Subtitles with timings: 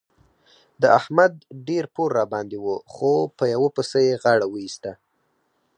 [0.81, 1.33] د احمد
[1.67, 4.91] ډېر پور راباندې وو خو په یوه پسه يې غاړه وېسته.